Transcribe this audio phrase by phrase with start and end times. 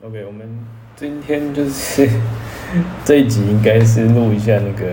[0.00, 0.46] OK，我们
[0.94, 2.08] 今天就是
[3.04, 4.86] 这一集应该是录一下那个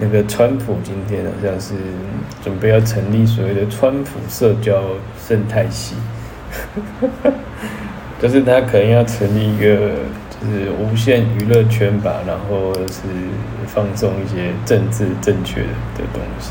[0.00, 1.74] 那个川普今天好像是
[2.42, 4.82] 准备要成立所谓的川普社交
[5.24, 5.94] 生态系，
[8.20, 9.92] 就是他可能要成立一个
[10.28, 13.02] 就是无限娱乐圈吧，然后是
[13.68, 16.50] 放送一些政治正确的东西。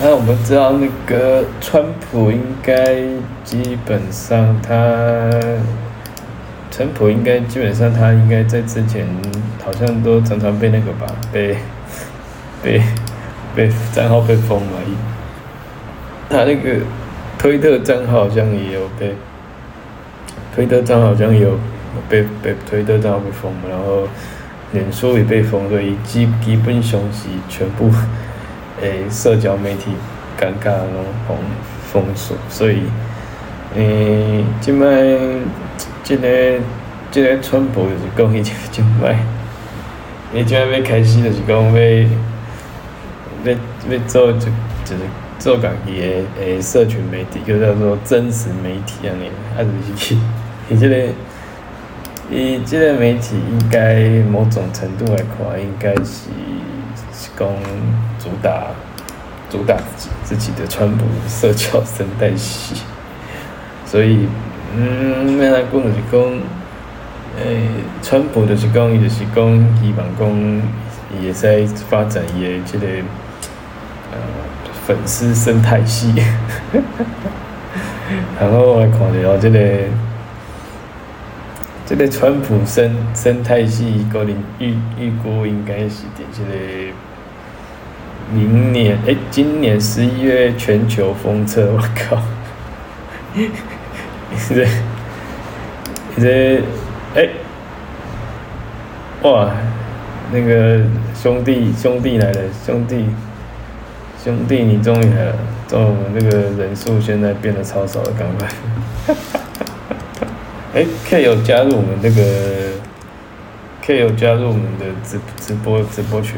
[0.00, 3.02] 那我们知道那个川普应该
[3.42, 5.28] 基本上他。
[6.70, 9.06] 川普应该基本上，他应该在之前
[9.64, 11.56] 好像都常常被那个吧，被
[12.62, 12.82] 被
[13.54, 14.80] 被账号被封了。
[16.28, 16.80] 他那个
[17.38, 19.14] 推特账号好像也有被
[20.54, 21.58] 推特账号好像有
[22.08, 24.06] 被被推特账号被封了，然后
[24.72, 27.90] 脸书也被封，所以基基本上是全部
[28.82, 29.92] 诶社交媒体
[30.38, 31.36] 尴尬拢封
[31.90, 32.82] 封锁，所以
[33.74, 34.86] 诶即摆。
[36.08, 36.26] 即个
[37.10, 39.14] 即个川普就是讲伊就就歹，
[40.32, 41.78] 伊即摆要开始就是讲要
[43.44, 43.52] 要
[43.90, 44.46] 要做就
[44.86, 45.02] 就是
[45.38, 46.06] 做家己的
[46.40, 50.16] 诶社群媒体，就叫做真实媒体安尼，啊就是
[50.70, 50.96] 伊即 个
[52.30, 56.30] 伊即个媒体应该某种程度来看，应该是
[57.12, 57.46] 是讲
[58.18, 58.68] 主打
[59.50, 62.76] 主打自己自己的川普社交生态系，
[63.84, 64.26] 所以。
[64.76, 66.20] 嗯，要来讲就是讲，
[67.42, 67.68] 诶，
[68.02, 69.44] 川普就是讲，伊就是讲，
[69.80, 70.28] 希望讲，
[71.10, 72.86] 伊会使发展伊的即个
[74.12, 74.18] 呃
[74.86, 76.12] 粉丝生态系，
[78.38, 79.58] 然后我来看着哦，即个
[81.86, 86.48] 即个川普生生态系，可能预预估应该是伫即个
[88.34, 92.20] 明年，诶，今年十一月全球封测，我靠！
[94.36, 94.66] 是，
[96.18, 96.60] 这，
[97.14, 97.28] 哎，
[99.22, 99.50] 哇，
[100.32, 100.80] 那个
[101.14, 103.06] 兄弟兄弟来了，兄弟
[104.22, 105.34] 兄弟你终于来了，
[105.66, 109.14] 终于我们这个人数现在变得超少了，赶快，
[110.74, 112.72] 哎，K 有加入我们这个
[113.82, 116.34] ，K 有加入我们的直直播直播群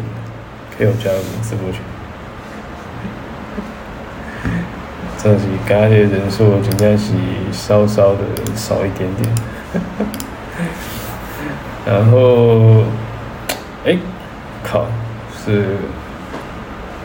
[0.78, 1.80] ，K 有加入我们直播群。
[5.22, 7.12] 这是今日的人数真正是
[7.52, 8.20] 稍稍的
[8.56, 9.28] 少一点点，
[11.84, 12.84] 然后，
[13.84, 13.98] 哎，
[14.64, 14.86] 靠，
[15.44, 15.76] 是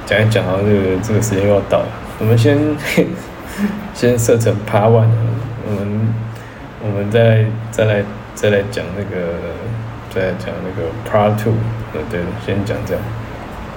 [0.06, 1.88] 讲一讲啊，这个这个时间又要到了，
[2.20, 2.58] 我们先
[3.94, 5.10] 先设成 Part One，
[5.68, 6.14] 我们
[6.86, 8.02] 我们再再来
[8.34, 9.34] 再来讲那个
[10.10, 11.56] 再来讲那个 Part Two，
[11.92, 13.04] 对对，先讲这样。